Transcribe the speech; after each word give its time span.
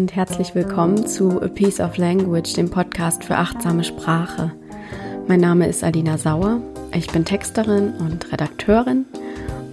Und 0.00 0.16
herzlich 0.16 0.54
willkommen 0.54 1.06
zu 1.06 1.42
A 1.42 1.48
Piece 1.48 1.78
of 1.78 1.98
Language, 1.98 2.54
dem 2.54 2.70
Podcast 2.70 3.22
für 3.22 3.36
achtsame 3.36 3.84
Sprache. 3.84 4.50
Mein 5.28 5.40
Name 5.40 5.68
ist 5.68 5.84
Alina 5.84 6.16
Sauer. 6.16 6.62
Ich 6.94 7.08
bin 7.08 7.26
Texterin 7.26 7.92
und 7.98 8.32
Redakteurin 8.32 9.04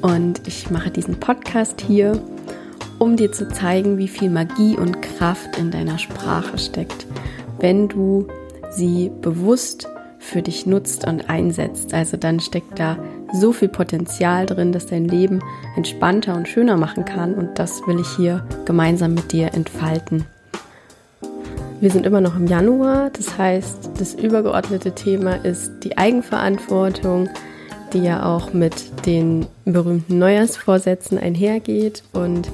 und 0.01 0.45
ich 0.45 0.69
mache 0.69 0.91
diesen 0.91 1.17
Podcast 1.17 1.79
hier, 1.79 2.21
um 2.99 3.15
dir 3.15 3.31
zu 3.31 3.47
zeigen, 3.47 3.97
wie 3.97 4.09
viel 4.09 4.29
Magie 4.29 4.75
und 4.75 5.01
Kraft 5.01 5.57
in 5.57 5.71
deiner 5.71 5.97
Sprache 5.97 6.57
steckt, 6.57 7.07
wenn 7.59 7.87
du 7.87 8.27
sie 8.69 9.09
bewusst 9.21 9.87
für 10.19 10.41
dich 10.41 10.65
nutzt 10.65 11.07
und 11.07 11.29
einsetzt. 11.29 11.93
Also 11.93 12.17
dann 12.17 12.41
steckt 12.41 12.77
da 12.77 12.97
so 13.33 13.51
viel 13.51 13.67
Potenzial 13.67 14.45
drin, 14.45 14.71
dass 14.71 14.87
dein 14.87 15.05
Leben 15.05 15.41
entspannter 15.75 16.35
und 16.35 16.47
schöner 16.47 16.77
machen 16.77 17.05
kann. 17.05 17.33
Und 17.33 17.59
das 17.59 17.81
will 17.87 17.99
ich 17.99 18.09
hier 18.15 18.45
gemeinsam 18.65 19.13
mit 19.13 19.31
dir 19.31 19.53
entfalten. 19.53 20.25
Wir 21.79 21.91
sind 21.91 22.05
immer 22.07 22.21
noch 22.21 22.35
im 22.35 22.47
Januar, 22.47 23.11
das 23.11 23.37
heißt, 23.37 23.91
das 23.99 24.15
übergeordnete 24.15 24.95
Thema 24.95 25.35
ist 25.35 25.71
die 25.83 25.95
Eigenverantwortung, 25.95 27.29
die 27.93 27.99
ja 27.99 28.25
auch 28.25 28.51
mit 28.51 29.05
den 29.05 29.45
berühmten 29.63 30.17
Neujahrsvorsätzen 30.17 31.19
einhergeht. 31.19 32.03
Und 32.13 32.49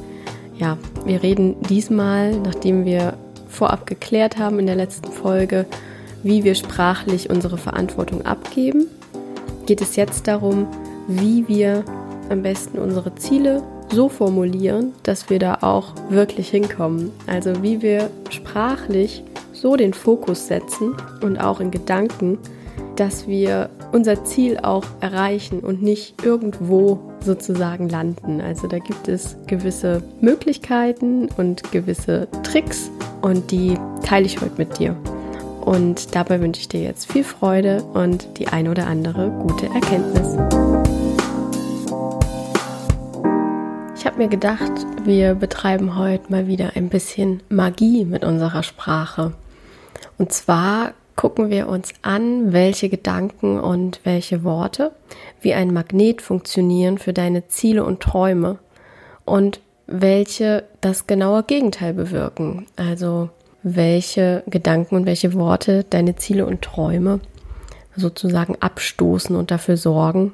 ja, 0.57 0.77
wir 1.05 1.23
reden 1.23 1.55
diesmal, 1.69 2.35
nachdem 2.35 2.83
wir 2.83 3.13
vorab 3.47 3.85
geklärt 3.85 4.37
haben 4.37 4.59
in 4.59 4.65
der 4.65 4.75
letzten 4.75 5.11
Folge, 5.11 5.67
wie 6.21 6.43
wir 6.43 6.55
sprachlich 6.55 7.29
unsere 7.29 7.57
Verantwortung 7.57 8.25
abgeben 8.25 8.87
geht 9.65 9.81
es 9.81 9.95
jetzt 9.95 10.27
darum, 10.27 10.67
wie 11.07 11.47
wir 11.47 11.83
am 12.29 12.41
besten 12.41 12.79
unsere 12.79 13.13
Ziele 13.15 13.63
so 13.89 14.09
formulieren, 14.09 14.93
dass 15.03 15.29
wir 15.29 15.39
da 15.39 15.59
auch 15.61 15.93
wirklich 16.09 16.49
hinkommen. 16.49 17.11
Also 17.27 17.61
wie 17.61 17.81
wir 17.81 18.09
sprachlich 18.29 19.23
so 19.51 19.75
den 19.75 19.93
Fokus 19.93 20.47
setzen 20.47 20.95
und 21.21 21.37
auch 21.37 21.59
in 21.59 21.71
Gedanken, 21.71 22.37
dass 22.95 23.27
wir 23.27 23.69
unser 23.91 24.23
Ziel 24.23 24.59
auch 24.61 24.85
erreichen 25.01 25.59
und 25.59 25.81
nicht 25.81 26.23
irgendwo 26.23 26.99
sozusagen 27.21 27.89
landen. 27.89 28.41
Also 28.41 28.67
da 28.67 28.79
gibt 28.79 29.07
es 29.07 29.37
gewisse 29.47 30.03
Möglichkeiten 30.21 31.29
und 31.37 31.71
gewisse 31.71 32.27
Tricks 32.43 32.91
und 33.21 33.51
die 33.51 33.77
teile 34.03 34.25
ich 34.25 34.41
heute 34.41 34.55
mit 34.57 34.79
dir. 34.79 34.95
Und 35.63 36.13
dabei 36.13 36.41
wünsche 36.41 36.59
ich 36.59 36.67
dir 36.67 36.81
jetzt 36.81 37.09
viel 37.11 37.23
Freude 37.23 37.83
und 37.93 38.37
die 38.37 38.49
ein 38.49 38.67
oder 38.67 38.85
andere 38.87 39.29
gute 39.29 39.67
Erkenntnis. 39.67 40.35
Ich 43.95 44.05
habe 44.05 44.17
mir 44.17 44.27
gedacht, 44.27 44.71
wir 45.05 45.35
betreiben 45.35 45.97
heute 45.97 46.29
mal 46.29 46.47
wieder 46.47 46.71
ein 46.75 46.89
bisschen 46.89 47.41
Magie 47.47 48.03
mit 48.03 48.25
unserer 48.25 48.61
Sprache. 48.63 49.31
Und 50.17 50.33
zwar 50.33 50.93
gucken 51.15 51.49
wir 51.49 51.69
uns 51.69 51.93
an, 52.01 52.51
welche 52.51 52.89
Gedanken 52.89 53.57
und 53.57 54.01
welche 54.03 54.43
Worte 54.43 54.91
wie 55.39 55.53
ein 55.53 55.71
Magnet 55.71 56.21
funktionieren 56.21 56.97
für 56.97 57.13
deine 57.13 57.47
Ziele 57.47 57.85
und 57.85 58.01
Träume 58.01 58.59
und 59.23 59.61
welche 59.87 60.65
das 60.81 61.07
genaue 61.07 61.43
Gegenteil 61.43 61.93
bewirken. 61.93 62.67
Also 62.75 63.29
welche 63.63 64.43
Gedanken 64.47 64.95
und 64.95 65.05
welche 65.05 65.33
Worte 65.33 65.85
deine 65.89 66.15
Ziele 66.15 66.45
und 66.45 66.61
Träume 66.61 67.19
sozusagen 67.95 68.57
abstoßen 68.59 69.35
und 69.35 69.51
dafür 69.51 69.77
sorgen, 69.77 70.33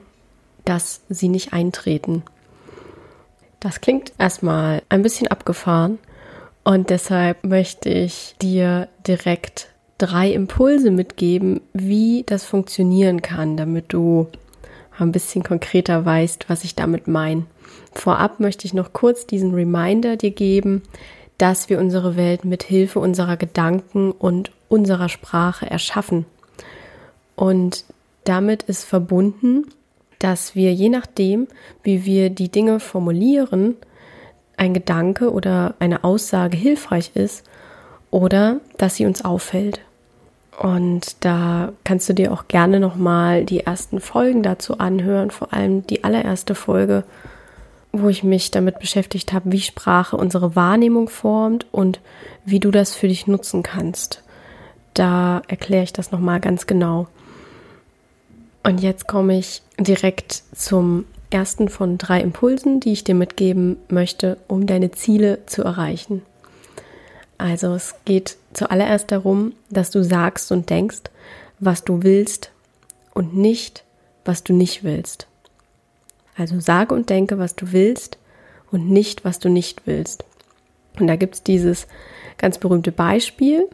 dass 0.66 1.02
sie 1.10 1.30
nicht 1.30 1.54
eintreten. 1.54 2.24
Das 3.60 3.82
klingt 3.82 4.14
erstmal 4.18 4.82
ein 4.90 5.02
bisschen 5.02 5.28
abgefahren 5.28 6.00
und 6.64 6.90
deshalb 6.90 7.44
möchte 7.44 7.90
ich 7.90 8.36
dir 8.42 8.88
direkt 9.06 9.68
drei 9.98 10.32
Impulse 10.32 10.92
mitgeben, 10.92 11.62
wie 11.74 12.24
das 12.26 12.46
funktionieren 12.46 13.22
kann, 13.22 13.58
damit 13.58 13.92
du 13.94 14.28
ein 14.98 15.12
bisschen 15.12 15.44
konkreter 15.44 16.06
weißt, 16.06 16.50
was 16.50 16.64
ich 16.64 16.76
damit 16.76 17.08
meine. 17.08 17.46
Vorab 17.94 18.40
möchte 18.40 18.66
ich 18.66 18.74
noch 18.74 18.94
kurz 18.94 19.26
diesen 19.26 19.54
Reminder 19.54 20.16
dir 20.16 20.32
geben, 20.32 20.84
dass 21.40 21.70
wir 21.70 21.80
unsere 21.80 22.16
Welt 22.16 22.46
mit 22.46 22.62
Hilfe 22.62 23.00
unserer 23.00 23.38
Gedanken 23.38 24.12
und 24.12 24.52
unserer 24.68 25.10
Sprache 25.10 25.70
erschaffen. 25.70 26.26
Und 27.36 27.86
damit 28.26 28.64
ist 28.64 28.84
verbunden, 28.84 29.66
dass 30.20 30.54
wir 30.54 30.74
je 30.74 30.90
nachdem, 30.90 31.48
wie 31.82 32.06
wir 32.06 32.30
die 32.30 32.50
Dinge 32.50 32.80
formulieren, 32.80 33.78
ein 34.58 34.74
Gedanke 34.74 35.32
oder 35.32 35.76
eine 35.80 36.04
Aussage 36.04 36.58
hilfreich 36.58 37.12
ist 37.16 37.46
oder 38.12 38.60
dass 38.78 38.98
sie 38.98 39.06
uns 39.06 39.24
auffällt. 39.24 39.80
Und 40.62 41.24
da 41.24 41.72
kannst 41.86 42.10
du 42.10 42.14
dir 42.14 42.34
auch 42.34 42.50
gerne 42.50 42.82
nochmal 42.82 43.46
die 43.46 43.62
ersten 43.62 44.02
Folgen 44.02 44.44
dazu 44.44 44.78
anhören, 44.78 45.32
vor 45.32 45.54
allem 45.54 45.88
die 45.88 46.04
allererste 46.04 46.54
Folge 46.54 47.06
wo 47.92 48.10
ich 48.10 48.24
mich 48.24 48.52
damit 48.52 48.80
beschäftigt 48.80 49.34
habe, 49.34 49.52
wie 49.52 49.62
Sprache 49.62 50.16
unsere 50.16 50.56
Wahrnehmung 50.56 51.10
formt 51.10 51.66
und 51.72 52.00
wie 52.46 52.60
du 52.60 52.72
das 52.72 52.94
für 52.94 53.08
dich 53.08 53.28
nutzen 53.28 53.64
kannst. 53.64 54.24
Da 54.94 55.42
erkläre 55.48 55.84
ich 55.84 55.94
das 55.94 56.12
nochmal 56.12 56.40
ganz 56.40 56.68
genau. 56.68 57.08
Und 58.64 58.82
jetzt 58.82 59.08
komme 59.08 59.38
ich 59.38 59.62
direkt 59.80 60.44
zum 60.54 61.06
ersten 61.32 61.70
von 61.70 61.98
drei 61.98 62.22
Impulsen, 62.22 62.80
die 62.80 62.92
ich 62.92 63.04
dir 63.04 63.16
mitgeben 63.16 63.78
möchte, 63.88 64.38
um 64.48 64.68
deine 64.68 64.92
Ziele 64.92 65.46
zu 65.46 65.64
erreichen. 65.64 66.22
Also 67.38 67.74
es 67.74 67.96
geht 68.06 68.38
zuallererst 68.54 69.12
darum, 69.12 69.54
dass 69.70 69.92
du 69.92 70.04
sagst 70.04 70.52
und 70.52 70.70
denkst, 70.70 71.04
was 71.60 71.84
du 71.84 72.04
willst 72.04 72.52
und 73.14 73.36
nicht, 73.36 73.84
was 74.26 74.44
du 74.44 74.54
nicht 74.54 74.84
willst. 74.84 75.28
Also 76.40 76.62
sage 76.62 76.96
und 76.96 77.10
denke, 77.10 77.38
was 77.38 77.56
du 77.56 77.74
willst 77.74 78.18
und 78.72 78.90
nicht, 78.90 79.26
was 79.26 79.40
du 79.40 79.50
nicht 79.50 79.86
willst. 79.86 80.24
Und 80.98 81.08
da 81.08 81.18
gibt 81.18 81.36
es 81.36 81.44
dieses 81.44 81.86
ganz 82.38 82.58
berühmte 82.58 82.94
Beispiel. 82.94 83.68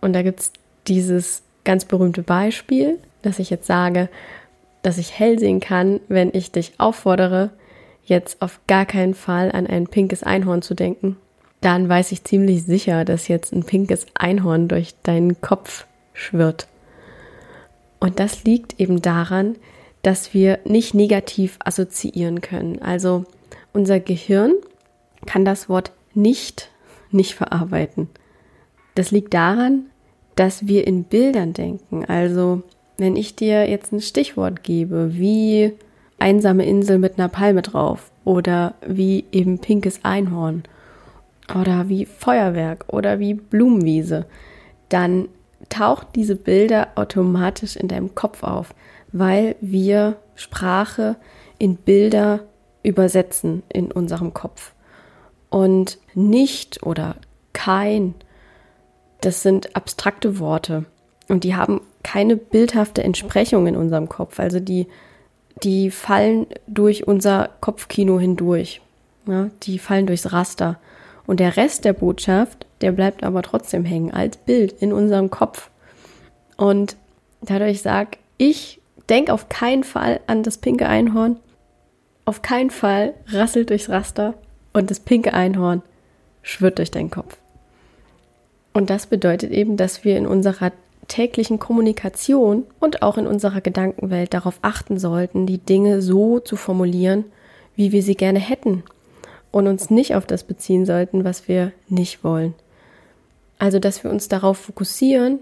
Und 0.00 0.12
da 0.12 0.22
gibt 0.22 0.40
es 0.40 0.52
dieses 0.88 1.42
ganz 1.64 1.84
berühmte 1.84 2.24
Beispiel, 2.24 2.98
dass 3.22 3.38
ich 3.38 3.50
jetzt 3.50 3.68
sage, 3.68 4.08
dass 4.82 4.98
ich 4.98 5.16
hell 5.16 5.38
sehen 5.38 5.60
kann, 5.60 6.00
wenn 6.08 6.30
ich 6.32 6.50
dich 6.50 6.72
auffordere, 6.78 7.50
jetzt 8.04 8.42
auf 8.42 8.58
gar 8.66 8.84
keinen 8.84 9.14
Fall 9.14 9.52
an 9.52 9.68
ein 9.68 9.86
pinkes 9.86 10.24
Einhorn 10.24 10.62
zu 10.62 10.74
denken. 10.74 11.18
Dann 11.60 11.88
weiß 11.88 12.10
ich 12.10 12.24
ziemlich 12.24 12.64
sicher, 12.64 13.04
dass 13.04 13.28
jetzt 13.28 13.52
ein 13.52 13.62
pinkes 13.62 14.06
Einhorn 14.14 14.66
durch 14.66 14.94
deinen 15.04 15.40
Kopf 15.40 15.86
schwirrt. 16.14 16.66
Und 18.00 18.18
das 18.18 18.42
liegt 18.42 18.80
eben 18.80 19.02
daran, 19.02 19.54
dass 20.02 20.34
wir 20.34 20.58
nicht 20.64 20.94
negativ 20.94 21.58
assoziieren 21.64 22.40
können. 22.40 22.80
Also 22.80 23.24
unser 23.72 24.00
Gehirn 24.00 24.54
kann 25.26 25.44
das 25.44 25.68
Wort 25.68 25.92
nicht 26.14 26.70
nicht 27.12 27.34
verarbeiten. 27.34 28.08
Das 28.94 29.10
liegt 29.10 29.34
daran, 29.34 29.86
dass 30.36 30.66
wir 30.66 30.86
in 30.86 31.04
Bildern 31.04 31.52
denken. 31.52 32.04
Also 32.04 32.62
wenn 32.98 33.16
ich 33.16 33.36
dir 33.36 33.68
jetzt 33.68 33.92
ein 33.92 34.00
Stichwort 34.00 34.62
gebe, 34.62 35.16
wie 35.16 35.72
einsame 36.18 36.66
Insel 36.66 36.98
mit 36.98 37.18
einer 37.18 37.28
Palme 37.28 37.62
drauf 37.62 38.10
oder 38.24 38.74
wie 38.86 39.24
eben 39.32 39.58
pinkes 39.58 40.00
Einhorn 40.04 40.64
oder 41.58 41.88
wie 41.88 42.06
Feuerwerk 42.06 42.84
oder 42.88 43.18
wie 43.18 43.34
Blumenwiese, 43.34 44.26
dann 44.88 45.28
taucht 45.68 46.08
diese 46.14 46.36
Bilder 46.36 46.88
automatisch 46.94 47.76
in 47.76 47.88
deinem 47.88 48.14
Kopf 48.14 48.42
auf 48.42 48.74
weil 49.12 49.56
wir 49.60 50.16
Sprache 50.34 51.16
in 51.58 51.76
Bilder 51.76 52.40
übersetzen 52.82 53.62
in 53.68 53.92
unserem 53.92 54.32
Kopf. 54.32 54.72
Und 55.50 55.98
nicht 56.14 56.82
oder 56.84 57.16
kein, 57.52 58.14
das 59.20 59.42
sind 59.42 59.76
abstrakte 59.76 60.38
Worte 60.38 60.84
und 61.28 61.44
die 61.44 61.54
haben 61.54 61.80
keine 62.02 62.36
bildhafte 62.36 63.02
Entsprechung 63.02 63.66
in 63.66 63.76
unserem 63.76 64.08
Kopf. 64.08 64.40
Also 64.40 64.60
die, 64.60 64.86
die 65.62 65.90
fallen 65.90 66.46
durch 66.66 67.06
unser 67.06 67.50
Kopfkino 67.60 68.18
hindurch. 68.18 68.80
Ja, 69.26 69.50
die 69.62 69.78
fallen 69.78 70.06
durchs 70.06 70.32
Raster. 70.32 70.78
Und 71.26 71.38
der 71.40 71.56
Rest 71.56 71.84
der 71.84 71.92
Botschaft, 71.92 72.66
der 72.80 72.92
bleibt 72.92 73.22
aber 73.22 73.42
trotzdem 73.42 73.84
hängen 73.84 74.10
als 74.10 74.36
Bild 74.38 74.72
in 74.80 74.92
unserem 74.92 75.30
Kopf. 75.30 75.70
Und 76.56 76.96
dadurch 77.42 77.82
sag 77.82 78.16
ich 78.38 78.79
Denk 79.10 79.28
auf 79.28 79.48
keinen 79.48 79.84
Fall 79.84 80.20
an 80.26 80.42
das 80.42 80.58
pinke 80.58 80.88
Einhorn. 80.88 81.36
Auf 82.24 82.42
keinen 82.42 82.70
Fall 82.70 83.14
rasselt 83.26 83.70
durchs 83.70 83.88
Raster 83.90 84.34
und 84.72 84.90
das 84.90 85.00
pinke 85.00 85.34
Einhorn 85.34 85.82
schwirrt 86.42 86.78
durch 86.78 86.90
deinen 86.90 87.10
Kopf. 87.10 87.36
Und 88.72 88.88
das 88.88 89.06
bedeutet 89.06 89.50
eben, 89.50 89.76
dass 89.76 90.04
wir 90.04 90.16
in 90.16 90.26
unserer 90.26 90.70
täglichen 91.08 91.58
Kommunikation 91.58 92.64
und 92.78 93.02
auch 93.02 93.18
in 93.18 93.26
unserer 93.26 93.60
Gedankenwelt 93.60 94.32
darauf 94.32 94.60
achten 94.62 94.98
sollten, 94.98 95.44
die 95.44 95.58
Dinge 95.58 96.02
so 96.02 96.38
zu 96.38 96.54
formulieren, 96.54 97.24
wie 97.74 97.90
wir 97.90 98.02
sie 98.02 98.14
gerne 98.14 98.38
hätten. 98.38 98.84
und 99.52 99.66
uns 99.66 99.90
nicht 99.90 100.14
auf 100.14 100.26
das 100.26 100.44
beziehen 100.44 100.86
sollten, 100.86 101.24
was 101.24 101.48
wir 101.48 101.72
nicht 101.88 102.22
wollen. 102.22 102.54
Also, 103.58 103.80
dass 103.80 104.04
wir 104.04 104.10
uns 104.12 104.28
darauf 104.28 104.58
fokussieren, 104.58 105.40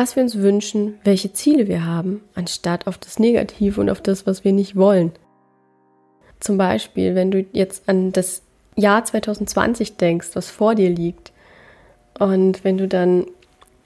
was 0.00 0.16
wir 0.16 0.22
uns 0.22 0.38
wünschen, 0.38 0.98
welche 1.04 1.34
Ziele 1.34 1.68
wir 1.68 1.84
haben, 1.84 2.22
anstatt 2.34 2.86
auf 2.86 2.96
das 2.96 3.18
Negative 3.18 3.78
und 3.78 3.90
auf 3.90 4.00
das, 4.00 4.26
was 4.26 4.44
wir 4.44 4.52
nicht 4.54 4.74
wollen. 4.74 5.12
Zum 6.40 6.56
Beispiel, 6.56 7.14
wenn 7.14 7.30
du 7.30 7.44
jetzt 7.52 7.86
an 7.86 8.10
das 8.10 8.40
Jahr 8.76 9.04
2020 9.04 9.98
denkst, 9.98 10.30
was 10.32 10.48
vor 10.48 10.74
dir 10.74 10.88
liegt, 10.88 11.32
und 12.18 12.64
wenn 12.64 12.78
du 12.78 12.88
dann 12.88 13.26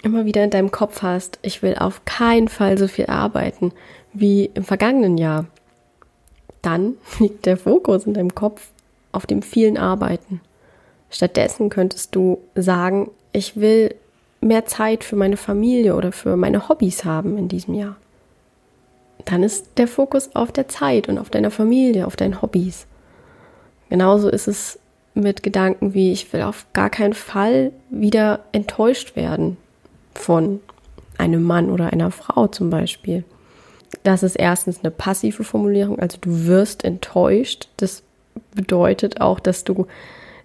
immer 0.04 0.24
wieder 0.24 0.44
in 0.44 0.50
deinem 0.50 0.70
Kopf 0.70 1.02
hast, 1.02 1.40
ich 1.42 1.62
will 1.62 1.74
auf 1.74 2.04
keinen 2.04 2.46
Fall 2.46 2.78
so 2.78 2.86
viel 2.86 3.06
arbeiten 3.06 3.72
wie 4.12 4.44
im 4.54 4.62
vergangenen 4.62 5.18
Jahr, 5.18 5.46
dann 6.62 6.94
liegt 7.18 7.44
der 7.44 7.56
Fokus 7.56 8.06
in 8.06 8.14
deinem 8.14 8.36
Kopf 8.36 8.70
auf 9.10 9.26
dem 9.26 9.42
vielen 9.42 9.78
Arbeiten. 9.78 10.40
Stattdessen 11.10 11.70
könntest 11.70 12.14
du 12.14 12.38
sagen, 12.54 13.10
ich 13.32 13.56
will 13.56 13.96
mehr 14.44 14.66
Zeit 14.66 15.04
für 15.04 15.16
meine 15.16 15.36
Familie 15.36 15.96
oder 15.96 16.12
für 16.12 16.36
meine 16.36 16.68
Hobbys 16.68 17.04
haben 17.04 17.38
in 17.38 17.48
diesem 17.48 17.74
Jahr. 17.74 17.96
Dann 19.24 19.42
ist 19.42 19.78
der 19.78 19.88
Fokus 19.88 20.34
auf 20.34 20.52
der 20.52 20.68
Zeit 20.68 21.08
und 21.08 21.18
auf 21.18 21.30
deiner 21.30 21.50
Familie, 21.50 22.06
auf 22.06 22.16
deinen 22.16 22.42
Hobbys. 22.42 22.86
Genauso 23.88 24.28
ist 24.28 24.48
es 24.48 24.78
mit 25.14 25.42
Gedanken 25.42 25.94
wie, 25.94 26.12
ich 26.12 26.32
will 26.32 26.42
auf 26.42 26.66
gar 26.72 26.90
keinen 26.90 27.14
Fall 27.14 27.72
wieder 27.90 28.40
enttäuscht 28.52 29.16
werden 29.16 29.56
von 30.14 30.60
einem 31.16 31.42
Mann 31.42 31.70
oder 31.70 31.92
einer 31.92 32.10
Frau 32.10 32.48
zum 32.48 32.70
Beispiel. 32.70 33.24
Das 34.02 34.22
ist 34.22 34.36
erstens 34.36 34.80
eine 34.80 34.90
passive 34.90 35.44
Formulierung, 35.44 35.98
also 35.98 36.18
du 36.20 36.46
wirst 36.46 36.84
enttäuscht. 36.84 37.68
Das 37.76 38.02
bedeutet 38.54 39.20
auch, 39.20 39.38
dass 39.40 39.64
du 39.64 39.86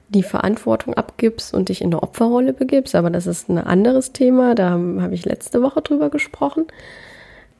die 0.09 0.23
Verantwortung 0.23 0.95
abgibst 0.95 1.53
und 1.53 1.69
dich 1.69 1.81
in 1.81 1.87
eine 1.87 2.03
Opferrolle 2.03 2.53
begibst, 2.53 2.95
aber 2.95 3.09
das 3.09 3.27
ist 3.27 3.49
ein 3.49 3.59
anderes 3.59 4.11
Thema, 4.11 4.55
da 4.55 4.71
habe 4.71 5.13
ich 5.13 5.25
letzte 5.25 5.61
Woche 5.61 5.81
drüber 5.81 6.09
gesprochen. 6.09 6.65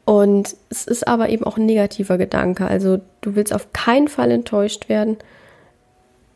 Und 0.05 0.55
es 0.69 0.87
ist 0.87 1.07
aber 1.07 1.29
eben 1.29 1.43
auch 1.43 1.57
ein 1.57 1.67
negativer 1.67 2.17
Gedanke, 2.17 2.65
also 2.65 2.99
du 3.21 3.35
willst 3.35 3.53
auf 3.53 3.71
keinen 3.73 4.07
Fall 4.07 4.31
enttäuscht 4.31 4.89
werden, 4.89 5.17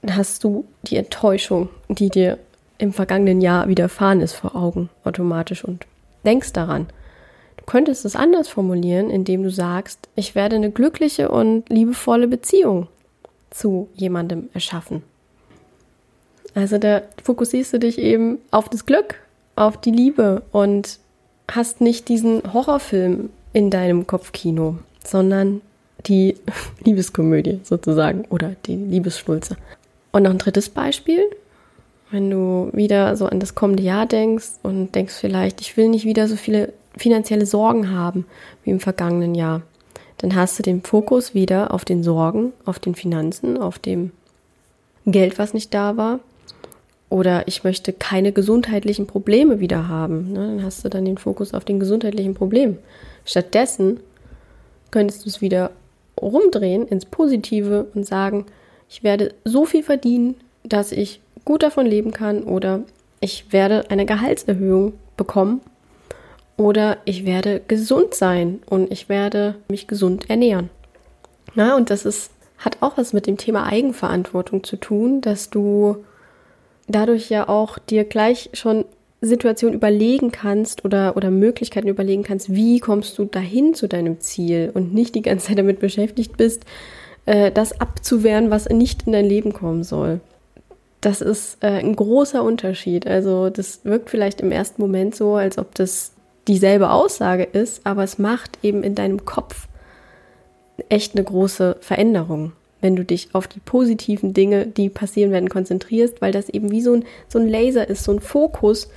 hast 0.08 0.44
du 0.44 0.66
die 0.84 0.98
Enttäuschung, 0.98 1.70
die 1.90 2.10
dir 2.10 2.38
im 2.78 2.94
vergangenen 2.94 3.42
Jahr 3.42 3.68
widerfahren 3.68 4.22
ist, 4.22 4.34
vor 4.34 4.56
Augen 4.56 4.90
automatisch 5.04 5.64
und 5.64 5.88
denkst 6.26 6.54
daran. 6.54 6.88
Du 7.58 7.64
könntest 7.66 8.06
es 8.06 8.16
anders 8.16 8.50
formulieren, 8.50 9.10
indem 9.10 9.42
du 9.42 9.50
sagst, 9.50 10.10
ich 10.16 10.36
werde 10.36 10.58
eine 10.58 10.70
glückliche 10.70 11.30
und 11.30 11.70
liebevolle 11.70 12.28
Beziehung 12.28 12.88
zu 13.50 13.90
jemandem 13.94 14.50
erschaffen. 14.54 15.04
Also 16.56 16.78
da 16.78 17.02
fokussierst 17.24 17.74
du 17.74 17.80
dich 17.80 17.98
eben 17.98 18.38
auf 18.52 18.70
das 18.70 18.86
Glück, 18.86 19.16
auf 19.56 19.78
die 19.78 19.92
Liebe 19.92 20.44
und 20.52 21.00
hast 21.50 21.82
nicht 21.82 22.10
diesen 22.10 22.54
Horrorfilm 22.54 23.30
in 23.54 23.70
deinem 23.70 24.08
Kopfkino, 24.08 24.78
sondern 25.04 25.62
die 26.06 26.36
Liebeskomödie 26.84 27.60
sozusagen 27.64 28.26
oder 28.30 28.56
die 28.66 28.76
Liebesschnulze. 28.76 29.58
Und 30.12 30.24
noch 30.24 30.32
ein 30.32 30.38
drittes 30.38 30.70
Beispiel, 30.70 31.24
wenn 32.12 32.30
du 32.30 32.70
wieder 32.74 33.16
so 33.16 33.26
an 33.26 33.40
das 33.40 33.56
kommende 33.56 33.84
Jahr 33.84 34.06
denkst 34.06 34.60
und 34.62 34.94
denkst 34.94 35.16
vielleicht, 35.16 35.62
ich 35.62 35.76
will 35.78 35.90
nicht 35.90 36.06
wieder 36.06 36.28
so 36.28 36.36
viele 36.36 36.72
finanzielle 36.96 37.48
Sorgen 37.48 37.90
haben 37.90 38.26
wie 38.64 38.70
im 38.70 38.80
vergangenen 38.80 39.34
Jahr, 39.34 39.64
dann 40.18 40.36
hast 40.36 40.60
du 40.60 40.64
den 40.64 40.84
Fokus 40.84 41.34
wieder 41.34 41.74
auf 41.74 41.86
den 41.86 42.04
Sorgen, 42.04 42.54
auf 42.66 42.78
den 42.78 42.94
Finanzen, 42.94 43.58
auf 43.58 43.80
dem 43.80 44.12
Geld, 45.06 45.40
was 45.40 45.54
nicht 45.54 45.74
da 45.74 45.98
war. 45.98 46.20
Oder 47.14 47.48
ich 47.48 47.64
möchte 47.64 47.94
keine 47.94 48.32
gesundheitlichen 48.32 49.06
Probleme 49.06 49.60
wieder 49.60 49.88
haben. 49.88 50.34
Ne? 50.34 50.40
Dann 50.48 50.64
hast 50.64 50.84
du 50.84 50.90
dann 50.90 51.06
den 51.06 51.20
Fokus 51.20 51.54
auf 51.54 51.64
den 51.64 51.80
gesundheitlichen 51.80 52.34
Problemen. 52.34 52.80
Stattdessen 53.24 54.00
könntest 54.90 55.24
du 55.24 55.30
es 55.30 55.40
wieder 55.40 55.70
rumdrehen 56.20 56.88
ins 56.88 57.06
Positive 57.06 57.86
und 57.94 58.08
sagen, 58.08 58.48
ich 58.90 59.04
werde 59.04 59.36
so 59.44 59.66
viel 59.66 59.84
verdienen, 59.84 60.34
dass 60.64 60.92
ich 60.92 61.22
gut 61.46 61.62
davon 61.62 61.86
leben 61.86 62.14
kann 62.14 62.42
oder 62.42 62.82
ich 63.20 63.54
werde 63.54 63.92
eine 63.92 64.08
Gehaltserhöhung 64.08 64.94
bekommen 65.16 65.62
oder 66.58 66.98
ich 67.06 67.28
werde 67.28 67.62
gesund 67.68 68.16
sein 68.16 68.60
und 68.66 68.92
ich 68.92 69.08
werde 69.08 69.54
mich 69.68 69.86
gesund 69.86 70.32
ernähren. 70.32 70.72
Na, 71.54 71.76
und 71.76 71.92
das 71.92 72.06
ist, 72.06 72.32
hat 72.58 72.78
auch 72.80 72.98
was 72.98 73.14
mit 73.14 73.28
dem 73.28 73.38
Thema 73.38 73.68
Eigenverantwortung 73.68 74.64
zu 74.64 74.78
tun, 74.78 75.22
dass 75.22 75.52
du 75.52 76.04
dadurch 76.88 77.30
ja 77.30 77.48
auch 77.50 77.78
dir 77.78 78.04
gleich 78.04 78.50
schon 78.54 78.86
Situationen 79.22 79.76
überlegen 79.76 80.32
kannst 80.32 80.84
oder, 80.84 81.16
oder 81.16 81.32
Möglichkeiten 81.32 81.88
überlegen 81.88 82.24
kannst, 82.24 82.54
wie 82.54 82.80
kommst 82.80 83.18
du 83.18 83.26
dahin 83.26 83.74
zu 83.74 83.88
deinem 83.88 84.20
Ziel 84.20 84.70
und 84.74 84.94
nicht 84.94 85.16
die 85.16 85.22
ganze 85.22 85.48
Zeit 85.48 85.58
damit 85.58 85.80
beschäftigt 85.80 86.36
bist, 86.36 86.66
äh, 87.26 87.52
das 87.52 87.80
abzuwehren, 87.80 88.50
was 88.50 88.68
nicht 88.68 89.08
in 89.08 89.14
dein 89.14 89.26
Leben 89.26 89.54
kommen 89.54 89.84
soll. 89.84 90.20
Das 91.00 91.22
ist 91.22 91.64
äh, 91.64 91.68
ein 91.68 91.96
großer 91.96 92.44
Unterschied. 92.44 93.08
Also 93.08 93.50
das 93.50 93.86
wirkt 93.86 94.10
vielleicht 94.10 94.42
im 94.42 94.52
ersten 94.52 94.82
Moment 94.82 95.16
so, 95.16 95.36
als 95.36 95.58
ob 95.58 95.74
das 95.76 96.12
dieselbe 96.50 96.92
Aussage 96.92 97.44
ist, 97.44 97.86
aber 97.86 98.04
es 98.04 98.20
macht 98.20 98.60
eben 98.62 98.84
in 98.84 98.96
deinem 98.96 99.24
Kopf 99.24 99.68
echt 100.90 101.16
eine 101.16 101.24
große 101.24 101.78
Veränderung, 101.80 102.52
wenn 102.84 102.98
du 102.98 103.06
dich 103.06 103.30
auf 103.32 103.48
die 103.48 103.62
positiven 103.62 104.34
Dinge, 104.34 104.68
die 104.68 104.90
passieren 104.90 105.32
werden, 105.32 105.48
konzentrierst, 105.48 106.22
weil 106.22 106.34
das 106.34 106.50
eben 106.50 106.70
wie 106.70 106.82
so 106.82 106.96
ein, 106.96 107.06
so 107.30 107.40
ein 107.40 107.48
Laser 107.48 107.90
ist, 107.90 108.04
so 108.04 108.12
ein 108.12 108.20
Fokus, 108.20 108.90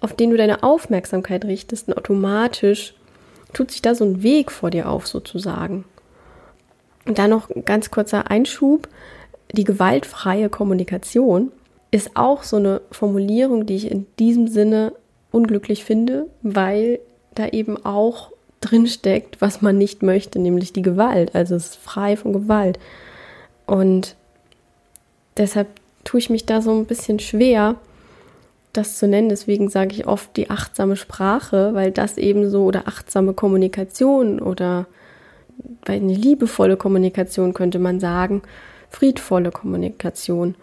auf 0.00 0.14
den 0.14 0.30
du 0.30 0.38
deine 0.38 0.62
Aufmerksamkeit 0.62 1.44
richtest 1.44 1.88
und 1.88 1.98
automatisch 1.98 2.94
tut 3.52 3.70
sich 3.70 3.82
da 3.82 3.94
so 3.94 4.06
ein 4.06 4.22
Weg 4.22 4.50
vor 4.50 4.70
dir 4.70 4.88
auf 4.88 5.06
sozusagen. 5.06 5.84
Und 7.04 7.18
dann 7.18 7.28
noch 7.28 7.50
ein 7.50 7.66
ganz 7.66 7.90
kurzer 7.90 8.30
Einschub. 8.30 8.88
Die 9.52 9.64
gewaltfreie 9.64 10.48
Kommunikation 10.48 11.52
ist 11.90 12.12
auch 12.14 12.42
so 12.42 12.56
eine 12.56 12.80
Formulierung, 12.90 13.66
die 13.66 13.76
ich 13.76 13.90
in 13.90 14.06
diesem 14.18 14.48
Sinne 14.48 14.94
unglücklich 15.30 15.84
finde, 15.84 16.26
weil 16.40 17.00
da 17.34 17.48
eben 17.48 17.76
auch 17.84 18.32
drin 18.62 18.86
steckt, 18.86 19.42
was 19.42 19.60
man 19.60 19.76
nicht 19.76 20.02
möchte, 20.02 20.38
nämlich 20.38 20.72
die 20.72 20.82
Gewalt. 20.82 21.34
Also 21.34 21.54
es 21.54 21.66
ist 21.66 21.76
frei 21.76 22.16
von 22.16 22.32
Gewalt. 22.32 22.78
Und 23.66 24.16
deshalb 25.36 25.68
tue 26.04 26.20
ich 26.20 26.30
mich 26.30 26.46
da 26.46 26.62
so 26.62 26.72
ein 26.72 26.86
bisschen 26.86 27.18
schwer, 27.18 27.76
das 28.72 28.98
zu 28.98 29.08
nennen. 29.08 29.28
Deswegen 29.28 29.68
sage 29.68 29.92
ich 29.94 30.06
oft 30.06 30.36
die 30.36 30.50
achtsame 30.50 30.96
Sprache, 30.96 31.74
weil 31.74 31.90
das 31.90 32.16
eben 32.16 32.48
so 32.48 32.64
oder 32.64 32.86
achtsame 32.86 33.32
Kommunikation 33.32 34.40
oder 34.40 34.86
eine 35.86 36.12
liebevolle 36.12 36.76
Kommunikation 36.76 37.54
könnte 37.54 37.78
man 37.78 38.00
sagen, 38.00 38.42
friedvolle 38.90 39.50
Kommunikation, 39.50 40.54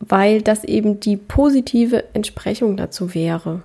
weil 0.00 0.42
das 0.42 0.64
eben 0.64 1.00
die 1.00 1.16
positive 1.16 2.04
Entsprechung 2.14 2.76
dazu 2.76 3.14
wäre. 3.14 3.62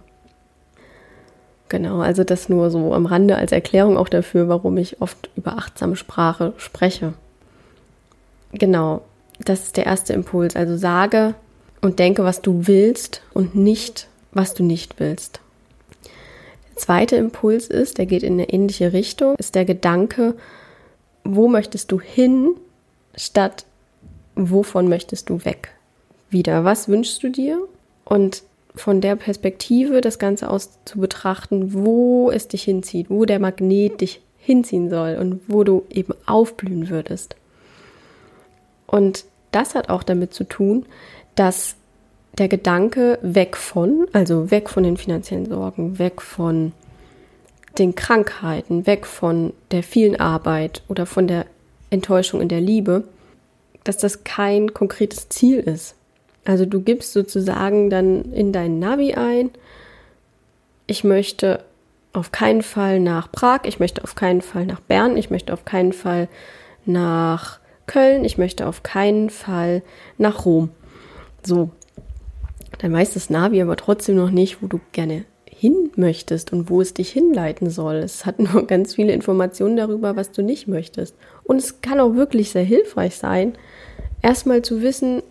Genau, 1.70 2.00
also 2.00 2.24
das 2.24 2.50
nur 2.50 2.72
so 2.72 2.94
am 2.94 3.06
Rande 3.06 3.36
als 3.36 3.52
Erklärung 3.52 3.98
auch 3.98 4.10
dafür, 4.10 4.50
warum 4.50 4.78
ich 4.78 5.02
oft 5.02 5.30
über 5.36 5.58
achtsame 5.58 5.96
Sprache 5.96 6.54
spreche. 6.58 7.14
Genau, 8.51 9.01
das 9.39 9.63
ist 9.63 9.77
der 9.77 9.86
erste 9.86 10.13
Impuls. 10.13 10.56
Also 10.56 10.77
sage 10.77 11.36
und 11.82 12.00
denke, 12.00 12.24
was 12.24 12.41
du 12.41 12.68
willst 12.68 13.22
und 13.34 13.56
nicht, 13.56 14.08
was 14.32 14.53
du 14.53 14.63
nicht 14.63 15.00
willst. 15.00 15.39
Der 16.70 16.75
zweite 16.77 17.15
Impuls 17.15 17.68
ist, 17.68 17.98
der 17.98 18.06
geht 18.06 18.24
in 18.24 18.34
eine 18.34 18.50
ähnliche 18.50 18.94
Richtung, 18.94 19.36
ist 19.36 19.56
der 19.56 19.65
Gedanke, 19.65 20.36
wo 21.24 21.48
möchtest 21.48 21.91
du 21.91 22.00
hin, 22.00 22.56
statt 23.15 23.65
wovon 24.36 24.88
möchtest 24.88 25.29
du 25.29 25.44
weg? 25.46 25.72
Wieder, 26.29 26.63
was 26.63 26.88
wünschst 26.88 27.22
du 27.24 27.29
dir? 27.29 27.60
Und 28.06 28.44
von 28.75 29.01
der 29.01 29.15
Perspektive 29.15 30.01
das 30.01 30.20
Ganze 30.20 30.50
aus 30.50 30.79
zu 30.86 31.00
betrachten, 31.00 31.74
wo 31.74 32.32
es 32.32 32.48
dich 32.48 32.63
hinzieht, 32.63 33.10
wo 33.10 33.25
der 33.25 33.39
Magnet 33.39 34.01
dich 34.01 34.22
hinziehen 34.38 34.89
soll 34.89 35.18
und 35.20 35.41
wo 35.48 35.63
du 35.63 35.84
eben 35.89 36.13
aufblühen 36.25 36.89
würdest. 36.89 37.36
Und 38.89 39.25
das 39.51 39.75
hat 39.75 39.89
auch 39.89 40.03
damit 40.03 40.34
zu 40.34 40.43
tun, 40.43 40.86
dass 41.36 41.75
der 42.38 42.48
Gedanke 42.48 43.19
weg 43.22 43.58
von, 43.58 44.08
also 44.13 44.51
weg 44.51 44.69
von 44.69 44.84
den 44.84 44.98
finanziellen 44.98 45.48
Sorgen, 45.48 46.00
weg 46.00 46.22
von 46.22 46.74
den 47.77 47.96
Krankheiten, 47.96 48.86
weg 48.88 49.05
von 49.05 49.53
der 49.72 49.84
vielen 49.84 50.19
Arbeit 50.19 50.84
oder 50.88 51.05
von 51.05 51.27
der 51.27 51.46
Enttäuschung 51.89 52.41
in 52.41 52.50
der 52.50 52.62
Liebe, 52.62 53.03
dass 53.84 53.98
das 53.98 54.24
kein 54.24 54.74
konkretes 54.74 55.29
Ziel 55.29 55.60
ist. 55.60 55.96
Also 56.46 56.65
du 56.65 56.81
gibst 56.81 57.13
sozusagen 57.13 57.89
dann 57.89 58.34
in 58.34 58.51
dein 58.51 58.79
Navi 58.79 59.13
ein, 59.13 59.51
ich 60.88 61.03
möchte 61.03 61.63
auf 62.13 62.31
keinen 62.31 62.63
Fall 62.63 63.00
nach 63.00 63.31
Prag, 63.31 63.62
ich 63.63 63.79
möchte 63.79 64.03
auf 64.03 64.15
keinen 64.15 64.41
Fall 64.41 64.65
nach 64.65 64.79
Bern, 64.79 65.15
ich 65.17 65.29
möchte 65.29 65.53
auf 65.53 65.65
keinen 65.65 65.93
Fall 65.93 66.27
nach 66.86 67.59
Köln, 67.89 68.24
ich 68.24 68.38
möchte 68.38 68.67
auf 68.67 68.84
keinen 68.84 69.31
Fall 69.31 69.81
nach 70.19 70.46
Rom. 70.46 70.69
So, 71.43 71.72
dann 72.77 72.93
weiß 72.93 73.15
das 73.15 73.31
Navi 73.31 73.63
aber 73.63 73.77
trotzdem 73.77 74.15
noch 74.15 74.29
nicht, 74.29 74.62
wo 74.62 74.67
du 74.67 74.79
gerne 74.91 75.25
hin 75.48 75.89
möchtest 75.96 76.53
und 76.53 76.69
wo 76.69 76.81
es 76.81 76.93
dich 76.93 77.10
hinleiten 77.10 77.72
soll. 77.72 77.96
Es 77.96 78.27
hat 78.27 78.38
nur 78.53 78.67
ganz 78.67 78.93
viele 78.93 79.12
Informationen 79.12 79.75
darüber, 79.75 80.15
was 80.15 80.31
du 80.31 80.43
nicht 80.43 80.67
möchtest. 80.67 81.15
Und 81.43 81.58
es 81.58 81.81
kann 81.81 82.00
auch 82.00 82.13
wirklich 82.13 82.51
sehr 82.51 82.63
hilfreich 82.63 83.15
sein, 83.15 83.53
erstmal 84.22 84.62
zu 84.62 84.84
wissen, 84.84 85.24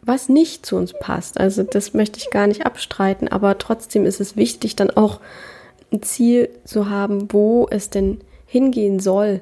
was 0.00 0.28
nicht 0.28 0.64
zu 0.64 0.76
uns 0.76 0.92
passt. 0.92 1.40
Also 1.40 1.64
das 1.64 1.92
möchte 1.92 2.20
ich 2.20 2.30
gar 2.30 2.46
nicht 2.46 2.66
abstreiten, 2.66 3.26
aber 3.26 3.58
trotzdem 3.58 4.06
ist 4.06 4.20
es 4.20 4.36
wichtig, 4.36 4.76
dann 4.76 4.90
auch 4.90 5.18
ein 5.92 6.02
Ziel 6.02 6.50
zu 6.64 6.88
haben, 6.88 7.32
wo 7.32 7.66
es 7.68 7.90
denn 7.90 8.20
hingehen 8.46 9.00
soll. 9.00 9.40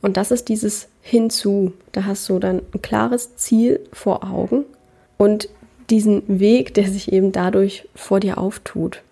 Und 0.00 0.16
das 0.16 0.30
ist 0.30 0.48
dieses 0.48 0.88
Hinzu. 1.00 1.72
Da 1.92 2.04
hast 2.04 2.28
du 2.28 2.38
dann 2.38 2.62
ein 2.72 2.82
klares 2.82 3.36
Ziel 3.36 3.80
vor 3.92 4.24
Augen 4.24 4.64
und 5.16 5.48
diesen 5.90 6.40
Weg, 6.40 6.74
der 6.74 6.88
sich 6.88 7.12
eben 7.12 7.32
dadurch 7.32 7.88
vor 7.94 8.20
dir 8.20 8.38
auftut. 8.38 9.02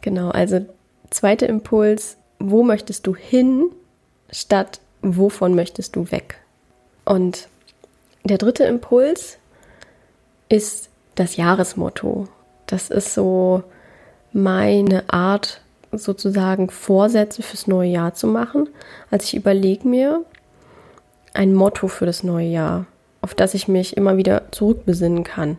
Genau, 0.00 0.30
also 0.30 0.64
zweiter 1.10 1.48
Impuls, 1.48 2.16
wo 2.38 2.62
möchtest 2.62 3.06
du 3.06 3.14
hin, 3.14 3.66
statt 4.30 4.80
wovon 5.02 5.54
möchtest 5.54 5.96
du 5.96 6.10
weg? 6.10 6.38
Und 7.04 7.48
der 8.24 8.38
dritte 8.38 8.64
Impuls 8.64 9.38
ist 10.48 10.88
das 11.14 11.36
Jahresmotto. 11.36 12.28
Das 12.66 12.88
ist 12.90 13.14
so 13.14 13.62
meine 14.32 15.12
Art, 15.12 15.60
sozusagen 15.92 16.70
Vorsätze 16.70 17.42
fürs 17.42 17.66
neue 17.66 17.90
Jahr 17.90 18.14
zu 18.14 18.26
machen. 18.26 18.68
Also 19.10 19.24
ich 19.24 19.36
überlege 19.36 19.86
mir 19.88 20.24
ein 21.34 21.54
Motto 21.54 21.88
für 21.88 22.06
das 22.06 22.22
neue 22.22 22.46
Jahr, 22.46 22.86
auf 23.20 23.34
das 23.34 23.54
ich 23.54 23.68
mich 23.68 23.96
immer 23.96 24.16
wieder 24.16 24.50
zurückbesinnen 24.50 25.24
kann. 25.24 25.56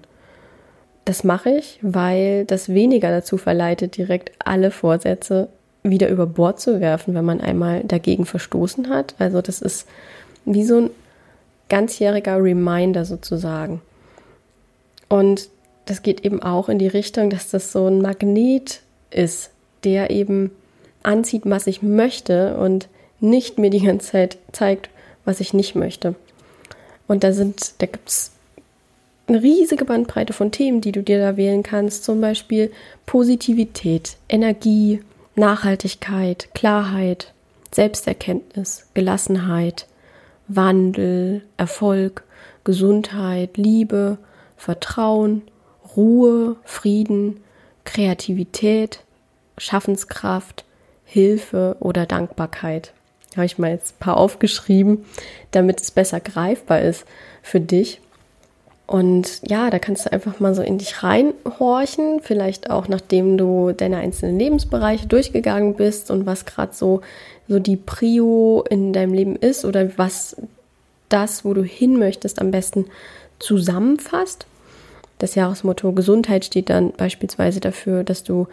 Das 1.05 1.23
mache 1.23 1.49
ich, 1.49 1.79
weil 1.81 2.45
das 2.45 2.69
weniger 2.69 3.09
dazu 3.09 3.37
verleitet, 3.37 3.97
direkt 3.97 4.31
alle 4.39 4.71
Vorsätze 4.71 5.49
wieder 5.83 6.09
über 6.09 6.27
Bord 6.27 6.59
zu 6.59 6.79
werfen, 6.79 7.15
wenn 7.15 7.25
man 7.25 7.41
einmal 7.41 7.83
dagegen 7.83 8.25
verstoßen 8.25 8.89
hat. 8.89 9.15
Also 9.17 9.41
das 9.41 9.61
ist 9.61 9.87
wie 10.45 10.63
so 10.63 10.77
ein 10.77 10.89
ganzjähriger 11.69 12.37
Reminder 12.37 13.05
sozusagen. 13.05 13.81
Und 15.09 15.49
das 15.85 16.03
geht 16.03 16.23
eben 16.23 16.41
auch 16.41 16.69
in 16.69 16.77
die 16.77 16.87
Richtung, 16.87 17.29
dass 17.29 17.49
das 17.49 17.71
so 17.71 17.87
ein 17.87 18.01
Magnet 18.01 18.81
ist, 19.09 19.50
der 19.83 20.09
eben 20.09 20.51
anzieht, 21.03 21.43
was 21.45 21.67
ich 21.67 21.81
möchte 21.81 22.57
und 22.57 22.87
nicht 23.19 23.57
mir 23.57 23.69
die 23.69 23.81
ganze 23.81 24.11
Zeit 24.11 24.37
zeigt, 24.51 24.89
was 25.25 25.39
ich 25.39 25.53
nicht 25.53 25.75
möchte. 25.75 26.15
Und 27.07 27.23
da 27.23 27.33
sind, 27.33 27.73
da 27.79 27.85
gibt 27.85 28.09
es 28.09 28.31
eine 29.27 29.41
riesige 29.41 29.85
Bandbreite 29.85 30.33
von 30.33 30.51
Themen, 30.51 30.81
die 30.81 30.91
du 30.91 31.03
dir 31.03 31.19
da 31.19 31.37
wählen 31.37 31.63
kannst. 31.63 32.03
Zum 32.03 32.21
Beispiel 32.21 32.71
Positivität, 33.05 34.17
Energie, 34.27 35.01
Nachhaltigkeit, 35.35 36.49
Klarheit, 36.53 37.33
Selbsterkenntnis, 37.73 38.87
Gelassenheit, 38.93 39.87
Wandel, 40.47 41.43
Erfolg, 41.57 42.23
Gesundheit, 42.63 43.57
Liebe, 43.57 44.17
Vertrauen, 44.57 45.43
Ruhe, 45.95 46.57
Frieden, 46.63 47.39
Kreativität, 47.85 48.99
Schaffenskraft, 49.61 50.65
Hilfe 51.05 51.75
oder 51.79 52.07
Dankbarkeit. 52.07 52.93
Habe 53.35 53.45
ich 53.45 53.59
mal 53.59 53.69
jetzt 53.69 53.93
ein 53.93 53.99
paar 53.99 54.17
aufgeschrieben, 54.17 55.05
damit 55.51 55.79
es 55.79 55.91
besser 55.91 56.19
greifbar 56.19 56.81
ist 56.81 57.05
für 57.43 57.59
dich. 57.59 58.01
Und 58.87 59.39
ja, 59.47 59.69
da 59.69 59.77
kannst 59.77 60.05
du 60.05 60.11
einfach 60.11 60.39
mal 60.39 60.55
so 60.55 60.63
in 60.63 60.79
dich 60.79 61.03
reinhorchen, 61.03 62.21
vielleicht 62.21 62.71
auch 62.71 62.87
nachdem 62.87 63.37
du 63.37 63.71
deine 63.71 63.97
einzelnen 63.97 64.37
Lebensbereiche 64.37 65.07
durchgegangen 65.07 65.75
bist 65.75 66.09
und 66.09 66.25
was 66.25 66.45
gerade 66.45 66.73
so, 66.73 67.01
so 67.47 67.59
die 67.59 67.77
Prio 67.77 68.65
in 68.69 68.93
deinem 68.93 69.13
Leben 69.13 69.35
ist 69.35 69.63
oder 69.63 69.97
was 69.97 70.35
das, 71.07 71.45
wo 71.45 71.53
du 71.53 71.63
hin 71.63 71.99
möchtest, 71.99 72.41
am 72.41 72.51
besten 72.51 72.85
zusammenfasst. 73.37 74.47
Das 75.19 75.35
Jahresmotto 75.35 75.91
Gesundheit 75.91 76.45
steht 76.45 76.69
dann 76.71 76.93
beispielsweise 76.93 77.59
dafür, 77.59 78.03
dass 78.03 78.23
du 78.23 78.47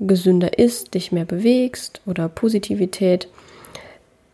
gesünder 0.00 0.58
isst, 0.58 0.94
dich 0.94 1.12
mehr 1.12 1.24
bewegst 1.24 2.00
oder 2.06 2.28
Positivität 2.28 3.28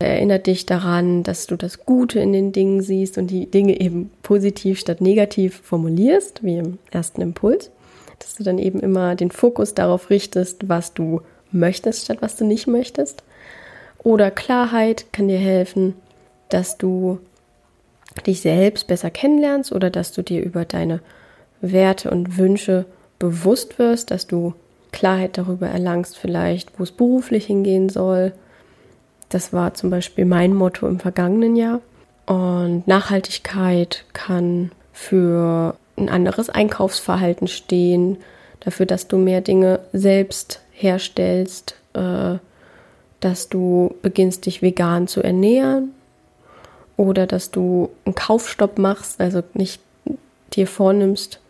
erinnert 0.02 0.47
dich 0.47 0.66
daran, 0.66 1.23
dass 1.23 1.47
du 1.47 1.57
das 1.57 1.85
Gute 1.87 2.21
in 2.21 2.33
den 2.33 2.52
Dingen 2.52 2.83
siehst 2.83 3.19
und 3.19 3.28
die 3.28 3.47
Dinge 3.47 3.81
eben 3.81 4.11
positiv 4.23 4.81
statt 4.81 5.00
negativ 5.00 5.61
formulierst, 5.62 6.42
wie 6.42 6.59
im 6.59 6.78
ersten 6.90 7.21
Impuls. 7.21 7.71
Dass 8.19 8.35
du 8.35 8.45
dann 8.45 8.59
eben 8.59 8.81
immer 8.81 9.14
den 9.14 9.31
Fokus 9.31 9.75
darauf 9.75 10.11
richtest, 10.11 10.69
was 10.69 10.95
du 10.95 11.23
möchtest, 11.50 12.04
statt 12.04 12.19
was 12.21 12.37
du 12.37 12.45
nicht 12.45 12.66
möchtest. 12.66 13.23
Oder 14.02 14.31
Klarheit 14.31 15.07
kann 15.12 15.28
dir 15.28 15.38
helfen, 15.38 15.95
dass 16.49 16.78
du 16.78 17.19
dich 18.26 18.40
selbst 18.40 18.87
besser 18.87 19.11
kennenlernst 19.11 19.73
oder 19.73 19.90
dass 19.90 20.12
du 20.12 20.23
dir 20.23 20.42
über 20.42 20.64
deine 20.64 21.00
Werte 21.61 22.11
und 22.11 22.37
Wünsche 22.37 22.85
bewusst 23.19 23.78
wirst, 23.78 24.11
dass 24.11 24.26
du 24.26 24.54
Klarheit 24.93 25.39
darüber 25.39 25.67
erlangst, 25.69 26.17
vielleicht, 26.17 26.79
wo 26.79 26.85
es 26.85 26.93
beruflich 26.93 27.47
hingehen 27.47 27.89
soll, 27.89 28.33
das 29.29 29.53
war 29.53 29.75
zum 29.75 29.91
Beispiel 29.91 30.27
mein 30.27 30.55
Motto 30.55 30.87
im 30.87 31.01
vergangenen 31.01 31.57
Jahr. 31.57 31.81
Und 32.27 32.87
Nachhaltigkeit 32.87 34.05
kann 34.13 34.71
für 34.93 35.75
ein 35.97 36.09
anderes 36.09 36.51
Einkaufsverhalten 36.51 37.49
stehen, 37.49 38.19
dafür, 38.61 38.87
dass 38.87 39.09
du 39.09 39.17
mehr 39.17 39.41
Dinge 39.41 39.81
selbst 39.93 40.61
herstellst, 40.73 41.77
äh, 41.95 42.37
dass 43.21 43.49
du 43.49 43.95
beginnst, 44.03 44.47
dich 44.47 44.63
vegan 44.63 45.09
zu 45.09 45.23
ernähren 45.23 45.93
oder 46.97 47.27
dass 47.27 47.51
du 47.51 47.91
einen 48.05 48.15
Kaufstopp 48.15 48.79
machst, 48.79 49.21
also 49.21 49.43
nicht 49.55 49.81
dir 50.53 50.67
vornimmst, 50.67 51.41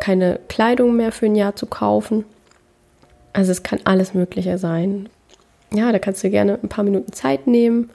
keine 0.00 0.40
Kleidung 0.48 0.96
mehr 0.96 1.12
für 1.12 1.26
ein 1.26 1.36
Jahr 1.36 1.56
zu 1.56 1.66
kaufen. 1.66 2.24
Also 3.34 3.52
es 3.52 3.62
kann 3.62 3.80
alles 3.84 4.14
Mögliche 4.14 4.56
sein 4.56 5.10
ja, 5.74 5.90
da 5.92 5.98
kannst 5.98 6.22
du 6.22 6.30
gerne 6.30 6.58
ein 6.62 6.68
paar 6.68 6.84
Minuten 6.84 7.12
Zeit 7.12 7.46
nehmen 7.46 7.90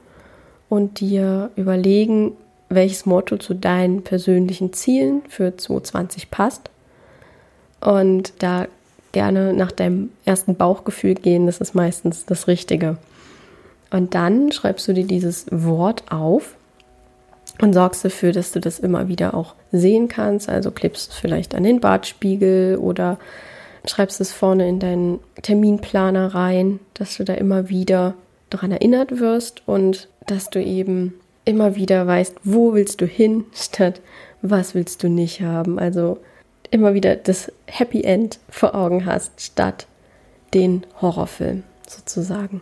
und 0.67 0.99
dir 0.99 1.49
überlegen, 1.55 2.33
welches 2.67 3.05
Motto 3.05 3.37
zu 3.37 3.53
deinen 3.53 4.03
persönlichen 4.03 4.73
Zielen 4.73 5.23
für 5.27 5.55
2020 5.55 6.29
passt. 6.29 6.69
Und 7.81 8.33
da 8.39 8.67
gerne 9.11 9.53
nach 9.53 9.71
deinem 9.71 10.11
ersten 10.25 10.55
Bauchgefühl 10.55 11.15
gehen, 11.15 11.47
das 11.47 11.61
ist 11.61 11.73
meistens 11.73 12.25
das 12.25 12.47
Richtige. 12.47 12.97
Und 13.89 14.13
dann 14.13 14.51
schreibst 14.51 14.87
du 14.87 14.93
dir 14.93 15.05
dieses 15.05 15.47
Wort 15.49 16.11
auf 16.11 16.55
und 17.59 17.73
sorgst 17.73 18.05
dafür, 18.05 18.33
dass 18.33 18.51
du 18.51 18.59
das 18.59 18.77
immer 18.77 19.07
wieder 19.07 19.33
auch 19.33 19.55
sehen 19.71 20.09
kannst. 20.09 20.47
Also 20.49 20.69
klebst 20.69 21.13
vielleicht 21.13 21.55
an 21.55 21.63
den 21.63 21.79
Bartspiegel 21.79 22.77
oder 22.77 23.17
schreibst 23.85 24.19
es 24.21 24.31
vorne 24.31 24.67
in 24.67 24.79
deinen 24.79 25.19
Terminplaner 25.41 26.33
rein, 26.35 26.79
dass 26.93 27.17
du 27.17 27.23
da 27.23 27.33
immer 27.33 27.69
wieder 27.69 28.15
daran 28.49 28.71
erinnert 28.71 29.19
wirst 29.19 29.63
und 29.67 30.09
dass 30.27 30.49
du 30.49 30.61
eben 30.61 31.13
immer 31.45 31.75
wieder 31.75 32.05
weißt, 32.05 32.35
wo 32.43 32.73
willst 32.73 33.01
du 33.01 33.05
hin, 33.05 33.45
statt 33.53 34.01
was 34.41 34.73
willst 34.75 35.03
du 35.03 35.09
nicht 35.09 35.41
haben. 35.41 35.79
Also 35.79 36.19
immer 36.71 36.93
wieder 36.93 37.15
das 37.15 37.51
Happy 37.65 38.03
End 38.03 38.39
vor 38.49 38.75
Augen 38.75 39.05
hast, 39.05 39.41
statt 39.41 39.87
den 40.53 40.85
Horrorfilm 41.01 41.63
sozusagen. 41.87 42.61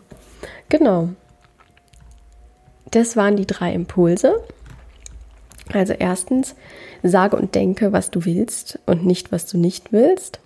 Genau. 0.69 1.09
Das 2.91 3.15
waren 3.17 3.35
die 3.35 3.45
drei 3.45 3.73
Impulse. 3.73 4.41
Also 5.73 5.93
erstens, 5.93 6.55
sage 7.03 7.35
und 7.35 7.53
denke, 7.53 7.91
was 7.91 8.09
du 8.09 8.23
willst 8.25 8.79
und 8.85 9.05
nicht, 9.05 9.31
was 9.31 9.45
du 9.45 9.57
nicht 9.57 9.91
willst. 9.91 10.39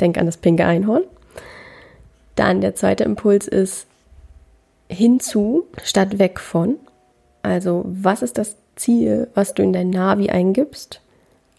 Denk 0.00 0.18
an 0.18 0.26
das 0.26 0.36
pinke 0.36 0.64
Einhorn. 0.64 1.04
Dann 2.36 2.60
der 2.60 2.74
zweite 2.74 3.04
Impuls 3.04 3.48
ist 3.48 3.86
hinzu 4.88 5.66
statt 5.82 6.18
weg 6.18 6.40
von. 6.40 6.76
Also 7.42 7.84
was 7.86 8.22
ist 8.22 8.38
das 8.38 8.56
Ziel, 8.76 9.28
was 9.34 9.54
du 9.54 9.62
in 9.62 9.72
dein 9.72 9.90
Navi 9.90 10.30
eingibst? 10.30 11.00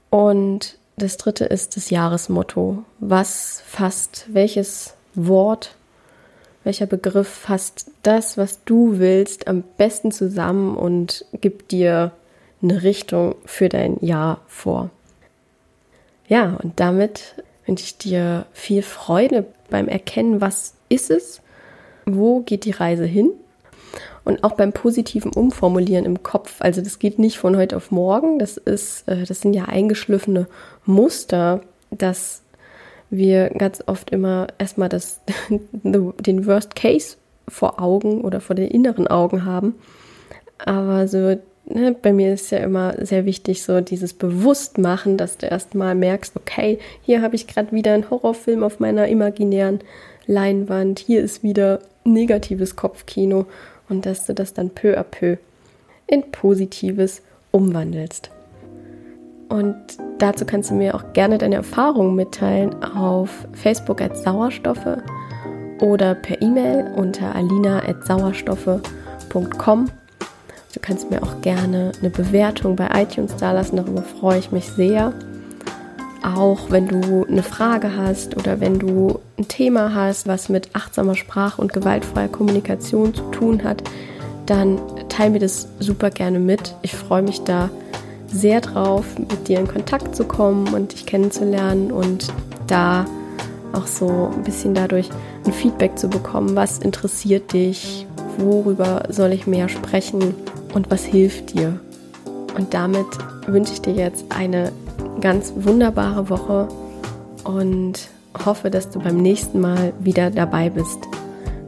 Und 0.09 0.77
das 0.97 1.17
dritte 1.17 1.45
ist 1.45 1.77
das 1.77 1.89
Jahresmotto. 1.89 2.83
Was 2.99 3.61
fasst, 3.65 4.27
welches 4.29 4.95
Wort, 5.15 5.75
welcher 6.63 6.85
Begriff 6.85 7.27
fasst 7.27 7.91
das, 8.03 8.37
was 8.37 8.63
du 8.65 8.99
willst, 8.99 9.47
am 9.47 9.63
besten 9.77 10.11
zusammen 10.11 10.75
und 10.77 11.25
gibt 11.33 11.71
dir 11.71 12.11
eine 12.61 12.83
Richtung 12.83 13.35
für 13.45 13.69
dein 13.69 13.97
Jahr 14.01 14.41
vor? 14.47 14.89
Ja, 16.27 16.57
und 16.61 16.79
damit 16.79 17.35
wünsche 17.69 17.83
ich 17.83 17.97
dir 17.99 18.47
viel 18.51 18.81
Freude 18.81 19.45
beim 19.69 19.87
Erkennen, 19.87 20.41
was 20.41 20.73
ist 20.89 21.11
es, 21.11 21.39
wo 22.07 22.39
geht 22.39 22.65
die 22.65 22.71
Reise 22.71 23.05
hin. 23.05 23.29
Und 24.25 24.43
auch 24.43 24.53
beim 24.53 24.73
positiven 24.73 25.31
Umformulieren 25.31 26.05
im 26.05 26.23
Kopf, 26.23 26.55
also 26.61 26.81
das 26.81 26.97
geht 26.97 27.19
nicht 27.19 27.37
von 27.37 27.55
heute 27.55 27.77
auf 27.77 27.91
morgen, 27.91 28.39
das 28.39 28.57
ist, 28.57 29.07
äh, 29.07 29.23
das 29.23 29.41
sind 29.41 29.53
ja 29.53 29.65
eingeschliffene 29.65 30.47
Muster, 30.85 31.61
dass 31.91 32.41
wir 33.11 33.49
ganz 33.49 33.83
oft 33.85 34.09
immer 34.09 34.47
erstmal 34.57 34.89
das, 34.89 35.21
den 35.71 36.45
Worst 36.47 36.75
Case 36.75 37.17
vor 37.47 37.79
Augen 37.79 38.21
oder 38.21 38.41
vor 38.41 38.55
den 38.55 38.69
inneren 38.69 39.07
Augen 39.07 39.45
haben. 39.45 39.75
Aber 40.57 41.07
so, 41.07 41.37
ne, 41.69 41.95
bei 41.99 42.13
mir 42.13 42.33
ist 42.33 42.51
ja 42.51 42.59
immer 42.59 42.93
sehr 43.05 43.25
wichtig, 43.25 43.63
so 43.63 43.81
dieses 43.81 44.13
Bewusstmachen, 44.13 45.17
dass 45.17 45.37
du 45.37 45.47
erstmal 45.47 45.95
merkst, 45.95 46.35
okay, 46.35 46.79
hier 47.01 47.21
habe 47.21 47.35
ich 47.35 47.47
gerade 47.47 47.71
wieder 47.71 47.93
einen 47.93 48.09
Horrorfilm 48.09 48.63
auf 48.63 48.79
meiner 48.79 49.07
imaginären 49.07 49.79
Leinwand, 50.25 50.99
hier 50.99 51.21
ist 51.21 51.43
wieder 51.43 51.79
negatives 52.03 52.75
Kopfkino 52.75 53.45
und 53.87 54.05
dass 54.05 54.25
du 54.25 54.33
das 54.33 54.53
dann 54.53 54.69
peu 54.69 54.97
à 54.97 55.03
peu 55.03 55.37
in 56.07 56.31
positives 56.31 57.21
umwandelst. 57.51 58.31
Und 59.49 59.75
dazu 60.19 60.45
kannst 60.45 60.69
du 60.69 60.75
mir 60.75 60.95
auch 60.95 61.11
gerne 61.13 61.39
deine 61.39 61.55
Erfahrungen 61.55 62.15
mitteilen 62.15 62.83
auf 62.83 63.47
Facebook 63.53 64.01
als 64.01 64.23
Sauerstoffe 64.23 64.97
oder 65.81 66.15
per 66.15 66.41
E-Mail 66.41 66.93
unter 66.95 67.35
alina.sauerstoffe.com. 67.35 69.89
Du 70.73 70.79
kannst 70.79 71.09
mir 71.09 71.23
auch 71.23 71.41
gerne 71.41 71.91
eine 71.99 72.11
Bewertung 72.11 72.75
bei 72.75 72.89
iTunes 73.01 73.35
dalassen, 73.35 73.77
darüber 73.77 74.03
freue 74.03 74.37
ich 74.37 74.51
mich 74.51 74.65
sehr. 74.65 75.13
Auch 76.21 76.69
wenn 76.69 76.87
du 76.87 77.25
eine 77.25 77.41
Frage 77.41 77.95
hast 77.95 78.37
oder 78.37 78.59
wenn 78.59 78.77
du 78.77 79.19
ein 79.39 79.47
Thema 79.47 79.95
hast, 79.95 80.27
was 80.27 80.47
mit 80.47 80.75
achtsamer 80.75 81.15
Sprache 81.15 81.59
und 81.59 81.73
gewaltfreier 81.73 82.27
Kommunikation 82.27 83.15
zu 83.15 83.23
tun 83.31 83.63
hat, 83.63 83.83
dann 84.45 84.79
teile 85.09 85.31
mir 85.31 85.39
das 85.39 85.67
super 85.79 86.11
gerne 86.11 86.39
mit. 86.39 86.75
Ich 86.83 86.95
freue 86.95 87.23
mich 87.23 87.43
da 87.43 87.71
sehr 88.27 88.61
drauf, 88.61 89.05
mit 89.17 89.47
dir 89.47 89.59
in 89.59 89.67
Kontakt 89.67 90.15
zu 90.15 90.23
kommen 90.23 90.71
und 90.73 90.93
dich 90.93 91.07
kennenzulernen 91.07 91.91
und 91.91 92.27
da 92.67 93.05
auch 93.73 93.87
so 93.87 94.31
ein 94.35 94.43
bisschen 94.43 94.75
dadurch 94.75 95.09
ein 95.45 95.53
Feedback 95.53 95.97
zu 95.97 96.09
bekommen, 96.09 96.55
was 96.55 96.77
interessiert 96.77 97.53
dich, 97.53 98.05
worüber 98.37 99.03
soll 99.09 99.31
ich 99.31 99.47
mehr 99.47 99.67
sprechen 99.67 100.35
und 100.73 100.91
was 100.91 101.03
hilft 101.03 101.53
dir. 101.53 101.79
Und 102.55 102.73
damit 102.73 103.07
wünsche 103.47 103.73
ich 103.73 103.81
dir 103.81 103.93
jetzt 103.93 104.25
eine 104.29 104.71
ganz 105.21 105.53
wunderbare 105.55 106.29
Woche 106.29 106.67
und 107.43 108.09
hoffe, 108.45 108.69
dass 108.69 108.89
du 108.89 108.99
beim 108.99 109.17
nächsten 109.17 109.59
Mal 109.59 109.93
wieder 109.99 110.29
dabei 110.29 110.69
bist. 110.69 110.99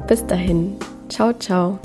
Bis 0.08 0.26
dahin, 0.26 0.76
ciao, 1.10 1.34
ciao. 1.34 1.80